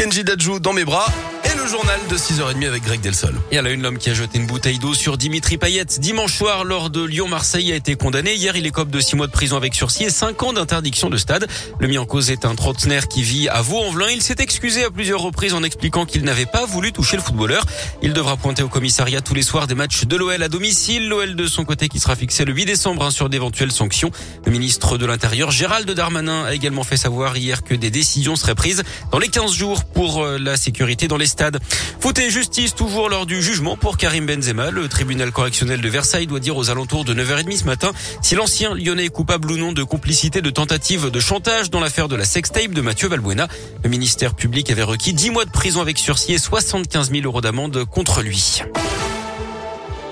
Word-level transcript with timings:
Kenji 0.00 0.24
Dajou 0.24 0.60
dans 0.60 0.72
mes 0.72 0.86
bras 0.86 1.04
journal 1.70 2.00
de 2.10 2.16
6h30 2.16 2.66
avec 2.66 2.82
Greg 2.82 3.00
Delsol. 3.00 3.34
Et 3.52 3.58
à 3.58 3.62
la 3.62 3.70
une, 3.70 3.82
l'homme 3.82 3.98
qui 3.98 4.10
a 4.10 4.14
jeté 4.14 4.38
une 4.38 4.46
bouteille 4.46 4.80
d'eau 4.80 4.92
sur 4.92 5.16
Dimitri 5.16 5.56
Payet 5.56 5.84
dimanche 5.98 6.34
soir 6.36 6.64
lors 6.64 6.90
de 6.90 7.04
Lyon-Marseille 7.04 7.70
a 7.70 7.76
été 7.76 7.94
condamné. 7.94 8.34
Hier, 8.34 8.56
il 8.56 8.66
écope 8.66 8.90
de 8.90 8.98
6 8.98 9.14
mois 9.14 9.28
de 9.28 9.32
prison 9.32 9.56
avec 9.56 9.74
sursis 9.74 10.02
et 10.02 10.10
5 10.10 10.42
ans 10.42 10.52
d'interdiction 10.52 11.10
de 11.10 11.16
stade. 11.16 11.46
Le 11.78 11.86
mis 11.86 11.96
en 11.96 12.06
cause 12.06 12.32
est 12.32 12.44
un 12.44 12.56
trentenaire 12.56 13.06
qui 13.06 13.22
vit 13.22 13.48
à 13.48 13.62
Vaux-en-Velin. 13.62 14.08
Il 14.10 14.20
s'est 14.20 14.36
excusé 14.40 14.82
à 14.82 14.90
plusieurs 14.90 15.20
reprises 15.20 15.54
en 15.54 15.62
expliquant 15.62 16.06
qu'il 16.06 16.24
n'avait 16.24 16.44
pas 16.44 16.64
voulu 16.64 16.90
toucher 16.90 17.16
le 17.16 17.22
footballeur. 17.22 17.64
Il 18.02 18.14
devra 18.14 18.36
pointer 18.36 18.64
au 18.64 18.68
commissariat 18.68 19.20
tous 19.20 19.34
les 19.34 19.42
soirs 19.42 19.68
des 19.68 19.76
matchs 19.76 20.06
de 20.06 20.16
l'OL 20.16 20.42
à 20.42 20.48
domicile. 20.48 21.08
L'OL 21.08 21.36
de 21.36 21.46
son 21.46 21.64
côté 21.64 21.88
qui 21.88 22.00
sera 22.00 22.16
fixé 22.16 22.44
le 22.44 22.52
8 22.52 22.64
décembre 22.64 23.04
hein, 23.04 23.12
sur 23.12 23.28
d'éventuelles 23.28 23.70
sanctions. 23.70 24.10
Le 24.44 24.50
ministre 24.50 24.98
de 24.98 25.06
l'Intérieur, 25.06 25.52
Gérald 25.52 25.88
Darmanin, 25.88 26.46
a 26.46 26.54
également 26.54 26.82
fait 26.82 26.96
savoir 26.96 27.36
hier 27.36 27.62
que 27.62 27.74
des 27.74 27.90
décisions 27.90 28.34
seraient 28.34 28.56
prises 28.56 28.82
dans 29.12 29.20
les 29.20 29.28
15 29.28 29.52
jours 29.52 29.84
pour 29.84 30.24
euh, 30.24 30.36
la 30.36 30.56
sécurité 30.56 31.06
dans 31.06 31.16
les 31.16 31.26
stades. 31.26 31.59
Foot 32.00 32.18
justice 32.28 32.74
toujours 32.74 33.08
lors 33.08 33.26
du 33.26 33.42
jugement 33.42 33.76
pour 33.76 33.96
Karim 33.96 34.26
Benzema. 34.26 34.70
Le 34.70 34.88
tribunal 34.88 35.32
correctionnel 35.32 35.80
de 35.80 35.88
Versailles 35.88 36.26
doit 36.26 36.40
dire 36.40 36.56
aux 36.56 36.70
alentours 36.70 37.04
de 37.04 37.14
9h30 37.14 37.58
ce 37.58 37.64
matin 37.64 37.92
si 38.22 38.34
l'ancien 38.34 38.74
lyonnais 38.74 39.06
est 39.06 39.10
coupable 39.10 39.50
ou 39.50 39.56
non 39.56 39.72
de 39.72 39.82
complicité 39.82 40.40
de 40.40 40.50
tentative 40.50 41.10
de 41.10 41.20
chantage 41.20 41.70
dans 41.70 41.80
l'affaire 41.80 42.08
de 42.08 42.16
la 42.16 42.24
sextape 42.24 42.70
de 42.70 42.80
Mathieu 42.80 43.08
Valbuena. 43.08 43.48
Le 43.84 43.90
ministère 43.90 44.34
public 44.34 44.70
avait 44.70 44.82
requis 44.82 45.12
10 45.12 45.30
mois 45.30 45.44
de 45.44 45.50
prison 45.50 45.80
avec 45.80 45.98
sursis 45.98 46.32
et 46.32 46.38
75 46.38 47.10
000 47.10 47.24
euros 47.24 47.40
d'amende 47.40 47.84
contre 47.84 48.22
lui. 48.22 48.62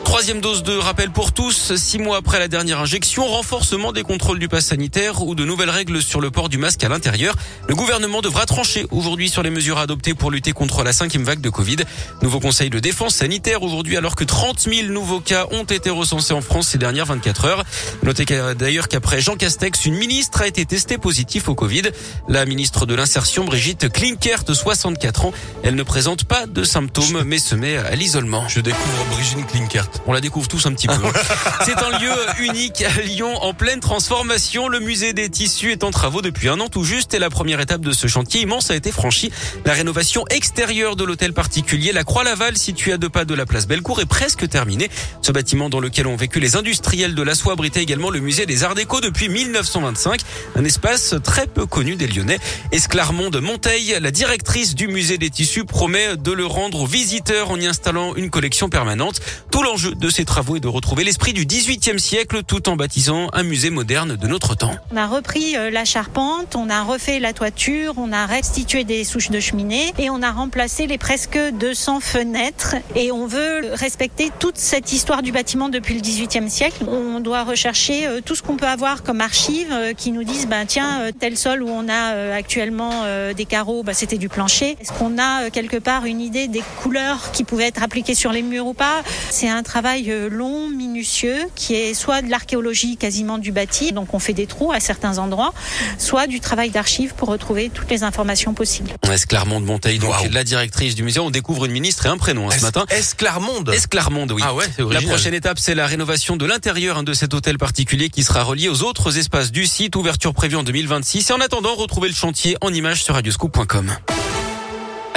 Troisième 0.08 0.40
dose 0.40 0.62
de 0.62 0.74
rappel 0.74 1.10
pour 1.10 1.32
tous, 1.32 1.74
six 1.76 1.98
mois 1.98 2.16
après 2.16 2.38
la 2.38 2.48
dernière 2.48 2.80
injection, 2.80 3.26
renforcement 3.26 3.92
des 3.92 4.02
contrôles 4.02 4.38
du 4.38 4.48
pass 4.48 4.64
sanitaire 4.64 5.22
ou 5.22 5.34
de 5.34 5.44
nouvelles 5.44 5.68
règles 5.68 6.00
sur 6.00 6.22
le 6.22 6.30
port 6.30 6.48
du 6.48 6.56
masque 6.56 6.82
à 6.82 6.88
l'intérieur. 6.88 7.34
Le 7.68 7.74
gouvernement 7.74 8.22
devra 8.22 8.46
trancher 8.46 8.86
aujourd'hui 8.90 9.28
sur 9.28 9.42
les 9.42 9.50
mesures 9.50 9.76
adoptées 9.76 10.14
pour 10.14 10.30
lutter 10.30 10.52
contre 10.52 10.82
la 10.82 10.94
cinquième 10.94 11.24
vague 11.24 11.42
de 11.42 11.50
Covid. 11.50 11.76
Nouveau 12.22 12.40
conseil 12.40 12.70
de 12.70 12.78
défense 12.78 13.16
sanitaire 13.16 13.62
aujourd'hui 13.62 13.98
alors 13.98 14.16
que 14.16 14.24
30 14.24 14.60
000 14.60 14.88
nouveaux 14.88 15.20
cas 15.20 15.46
ont 15.50 15.64
été 15.64 15.90
recensés 15.90 16.32
en 16.32 16.40
France 16.40 16.68
ces 16.68 16.78
dernières 16.78 17.04
24 17.06 17.44
heures. 17.44 17.64
Notez 18.02 18.24
d'ailleurs 18.58 18.88
qu'après 18.88 19.20
Jean 19.20 19.36
Castex, 19.36 19.84
une 19.84 19.96
ministre 19.96 20.40
a 20.40 20.46
été 20.46 20.64
testée 20.64 20.96
positif 20.96 21.50
au 21.50 21.54
Covid. 21.54 21.82
La 22.28 22.46
ministre 22.46 22.86
de 22.86 22.94
l'Insertion, 22.94 23.44
Brigitte 23.44 23.92
Klinkert, 23.92 24.44
64 24.48 25.26
ans. 25.26 25.32
Elle 25.62 25.74
ne 25.74 25.82
présente 25.82 26.24
pas 26.24 26.46
de 26.46 26.64
symptômes 26.64 27.24
mais 27.26 27.38
se 27.38 27.54
met 27.54 27.76
à 27.76 27.94
l'isolement. 27.94 28.48
Je 28.48 28.60
découvre 28.60 29.04
Brigitte 29.10 29.46
Klinkert. 29.48 29.97
On 30.06 30.12
la 30.12 30.20
découvre 30.20 30.48
tous 30.48 30.66
un 30.66 30.72
petit 30.72 30.86
peu. 30.86 30.94
C'est 31.64 31.76
un 31.76 31.98
lieu 31.98 32.12
unique 32.40 32.82
à 32.82 33.00
Lyon 33.00 33.36
en 33.42 33.54
pleine 33.54 33.80
transformation. 33.80 34.68
Le 34.68 34.80
musée 34.80 35.12
des 35.12 35.28
tissus 35.28 35.72
est 35.72 35.84
en 35.84 35.90
travaux 35.90 36.22
depuis 36.22 36.48
un 36.48 36.60
an 36.60 36.68
tout 36.68 36.84
juste 36.84 37.14
et 37.14 37.18
la 37.18 37.30
première 37.30 37.60
étape 37.60 37.80
de 37.80 37.92
ce 37.92 38.06
chantier 38.06 38.42
immense 38.42 38.70
a 38.70 38.76
été 38.76 38.92
franchie. 38.92 39.30
La 39.64 39.72
rénovation 39.72 40.24
extérieure 40.30 40.96
de 40.96 41.04
l'hôtel 41.04 41.32
particulier, 41.32 41.92
la 41.92 42.04
Croix-Laval, 42.04 42.56
située 42.56 42.92
à 42.92 42.98
deux 42.98 43.08
pas 43.08 43.24
de 43.24 43.34
la 43.34 43.46
place 43.46 43.66
Bellecour, 43.66 44.00
est 44.00 44.06
presque 44.06 44.48
terminée. 44.48 44.90
Ce 45.22 45.32
bâtiment 45.32 45.68
dans 45.68 45.80
lequel 45.80 46.06
ont 46.06 46.16
vécu 46.16 46.40
les 46.40 46.56
industriels 46.56 47.14
de 47.14 47.22
la 47.22 47.34
soie 47.34 47.52
abritait 47.52 47.82
également 47.82 48.10
le 48.10 48.20
musée 48.20 48.46
des 48.46 48.64
Arts 48.64 48.74
Déco 48.74 49.00
depuis 49.00 49.28
1925. 49.28 50.20
Un 50.56 50.64
espace 50.64 51.14
très 51.22 51.46
peu 51.46 51.66
connu 51.66 51.96
des 51.96 52.06
Lyonnais. 52.06 52.38
Esclarmonde 52.72 53.40
Monteil, 53.40 53.96
la 54.00 54.10
directrice 54.10 54.74
du 54.74 54.88
musée 54.88 55.18
des 55.18 55.30
tissus, 55.30 55.64
promet 55.64 56.16
de 56.16 56.32
le 56.32 56.46
rendre 56.46 56.82
aux 56.82 56.86
visiteurs 56.86 57.50
en 57.50 57.60
y 57.60 57.66
installant 57.66 58.14
une 58.14 58.30
collection 58.30 58.68
permanente. 58.68 59.20
Tout 59.50 59.62
l'enjeu 59.62 59.87
de 59.94 60.10
ces 60.10 60.24
travaux 60.24 60.56
est 60.56 60.60
de 60.60 60.68
retrouver 60.68 61.04
l'esprit 61.04 61.32
du 61.32 61.46
XVIIIe 61.46 61.98
siècle 61.98 62.42
tout 62.42 62.68
en 62.68 62.76
baptisant 62.76 63.28
un 63.32 63.42
musée 63.42 63.70
moderne 63.70 64.16
de 64.16 64.26
notre 64.26 64.54
temps. 64.54 64.72
On 64.92 64.96
a 64.96 65.06
repris 65.06 65.56
euh, 65.56 65.70
la 65.70 65.84
charpente, 65.84 66.56
on 66.56 66.70
a 66.70 66.82
refait 66.82 67.18
la 67.20 67.32
toiture, 67.32 67.94
on 67.96 68.12
a 68.12 68.26
restitué 68.26 68.84
des 68.84 69.04
souches 69.04 69.30
de 69.30 69.40
cheminée 69.40 69.92
et 69.98 70.10
on 70.10 70.22
a 70.22 70.30
remplacé 70.30 70.86
les 70.86 70.98
presque 70.98 71.38
200 71.38 72.00
fenêtres 72.00 72.76
et 72.94 73.12
on 73.12 73.26
veut 73.26 73.72
respecter 73.72 74.30
toute 74.38 74.56
cette 74.56 74.92
histoire 74.92 75.22
du 75.22 75.32
bâtiment 75.32 75.68
depuis 75.68 75.94
le 75.94 76.00
XVIIIe 76.00 76.50
siècle. 76.50 76.84
On 76.86 77.20
doit 77.20 77.44
rechercher 77.44 78.06
euh, 78.06 78.20
tout 78.24 78.34
ce 78.34 78.42
qu'on 78.42 78.56
peut 78.56 78.66
avoir 78.66 79.02
comme 79.02 79.20
archives 79.20 79.72
euh, 79.72 79.92
qui 79.92 80.12
nous 80.12 80.24
disent 80.24 80.46
ben 80.46 80.66
tiens 80.66 81.10
tel 81.18 81.36
sol 81.36 81.62
où 81.62 81.68
on 81.68 81.88
a 81.88 82.34
actuellement 82.34 83.04
des 83.34 83.44
carreaux, 83.44 83.82
ben, 83.82 83.92
c'était 83.92 84.18
du 84.18 84.28
plancher. 84.28 84.76
Est-ce 84.80 84.92
qu'on 84.92 85.18
a 85.18 85.50
quelque 85.50 85.76
part 85.76 86.04
une 86.04 86.20
idée 86.20 86.48
des 86.48 86.62
couleurs 86.82 87.30
qui 87.32 87.44
pouvaient 87.44 87.68
être 87.68 87.82
appliquées 87.82 88.14
sur 88.14 88.32
les 88.32 88.42
murs 88.42 88.66
ou 88.66 88.74
pas? 88.74 89.02
C'est 89.30 89.48
un 89.48 89.62
travail 89.62 89.77
travail 89.80 90.10
euh, 90.10 90.28
long, 90.28 90.68
minutieux, 90.68 91.38
qui 91.54 91.76
est 91.76 91.94
soit 91.94 92.20
de 92.20 92.28
l'archéologie 92.28 92.96
quasiment 92.96 93.38
du 93.38 93.52
bâti, 93.52 93.92
donc 93.92 94.12
on 94.12 94.18
fait 94.18 94.32
des 94.32 94.48
trous 94.48 94.72
à 94.72 94.80
certains 94.80 95.18
endroits, 95.18 95.54
soit 95.98 96.26
du 96.26 96.40
travail 96.40 96.70
d'archives 96.70 97.14
pour 97.14 97.28
retrouver 97.28 97.70
toutes 97.72 97.88
les 97.88 98.02
informations 98.02 98.54
possibles. 98.54 98.90
Esclarmonde 99.08 99.64
Monteil, 99.64 100.00
donc 100.00 100.16
la 100.32 100.42
directrice 100.42 100.96
du 100.96 101.04
musée. 101.04 101.20
On 101.20 101.30
découvre 101.30 101.66
une 101.66 101.70
ministre 101.70 102.06
et 102.06 102.08
un 102.08 102.16
prénom 102.18 102.48
hein, 102.48 102.56
ce 102.58 102.62
matin. 102.62 102.86
Esclarmonde 102.90 103.68
Esclarmonde, 103.68 104.32
oui. 104.32 104.42
Ah 104.44 104.52
ouais, 104.52 104.66
la 104.90 105.00
prochaine 105.00 105.34
étape, 105.34 105.60
c'est 105.60 105.76
la 105.76 105.86
rénovation 105.86 106.36
de 106.36 106.44
l'intérieur 106.44 106.98
hein, 106.98 107.04
de 107.04 107.12
cet 107.12 107.32
hôtel 107.32 107.56
particulier 107.56 108.08
qui 108.08 108.24
sera 108.24 108.42
relié 108.42 108.68
aux 108.68 108.82
autres 108.82 109.16
espaces 109.16 109.52
du 109.52 109.64
site. 109.64 109.94
Ouverture 109.94 110.34
prévue 110.34 110.56
en 110.56 110.64
2026. 110.64 111.30
Et 111.30 111.32
en 111.32 111.40
attendant, 111.40 111.76
retrouvez 111.76 112.08
le 112.08 112.16
chantier 112.16 112.56
en 112.62 112.74
images 112.74 113.04
sur 113.04 113.14
radioscoop.com. 113.14 113.92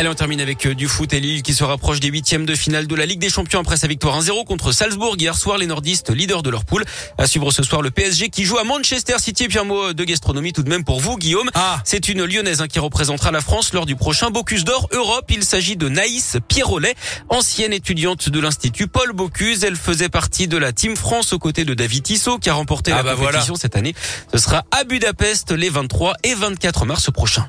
Allez, 0.01 0.09
on 0.09 0.15
termine 0.15 0.41
avec 0.41 0.65
euh, 0.65 0.73
du 0.73 0.87
foot 0.87 1.13
et 1.13 1.19
Lille 1.19 1.43
qui 1.43 1.53
se 1.53 1.63
rapproche 1.63 1.99
des 1.99 2.07
huitièmes 2.07 2.47
de 2.47 2.55
finale 2.55 2.87
de 2.87 2.95
la 2.95 3.05
Ligue 3.05 3.19
des 3.19 3.29
Champions 3.29 3.59
après 3.59 3.77
sa 3.77 3.85
victoire 3.85 4.19
1-0 4.19 4.45
contre 4.45 4.71
Salzbourg 4.71 5.15
hier 5.15 5.37
soir. 5.37 5.59
Les 5.59 5.67
nordistes 5.67 6.09
leaders 6.09 6.41
de 6.41 6.49
leur 6.49 6.65
poule. 6.65 6.83
À 7.19 7.27
suivre 7.27 7.51
ce 7.51 7.61
soir 7.61 7.83
le 7.83 7.91
PSG 7.91 8.29
qui 8.29 8.43
joue 8.43 8.57
à 8.57 8.63
Manchester 8.63 9.19
City. 9.19 9.43
Et 9.43 9.47
puis 9.47 9.59
un 9.59 9.63
mot 9.63 9.93
de 9.93 10.03
gastronomie 10.03 10.53
tout 10.53 10.63
de 10.63 10.69
même 10.69 10.83
pour 10.83 11.01
vous, 11.01 11.17
Guillaume. 11.17 11.51
Ah. 11.53 11.83
C'est 11.85 12.09
une 12.09 12.25
lyonnaise 12.25 12.61
hein, 12.61 12.67
qui 12.67 12.79
représentera 12.79 13.29
la 13.29 13.41
France 13.41 13.73
lors 13.73 13.85
du 13.85 13.95
prochain 13.95 14.31
Bocuse 14.31 14.63
d'Or 14.63 14.89
Europe. 14.91 15.25
Il 15.29 15.43
s'agit 15.43 15.75
de 15.77 15.87
Naïs 15.87 16.37
Pierrolet, 16.47 16.95
ancienne 17.29 17.71
étudiante 17.71 18.27
de 18.27 18.39
l'Institut 18.39 18.87
Paul 18.87 19.11
Bocuse. 19.13 19.63
Elle 19.63 19.75
faisait 19.75 20.09
partie 20.09 20.47
de 20.47 20.57
la 20.57 20.73
Team 20.73 20.95
France 20.95 21.31
aux 21.31 21.37
côtés 21.37 21.63
de 21.63 21.75
David 21.75 22.01
Tissot 22.01 22.39
qui 22.39 22.49
a 22.49 22.55
remporté 22.55 22.91
ah 22.91 22.95
la 22.95 23.03
bah 23.03 23.15
compétition 23.15 23.53
cette 23.53 23.75
année. 23.75 23.93
Ce 24.31 24.39
sera 24.39 24.63
à 24.71 24.83
Budapest 24.83 25.51
les 25.51 25.69
23 25.69 26.15
et 26.23 26.33
24 26.33 26.87
mars 26.87 27.11
prochains. 27.11 27.47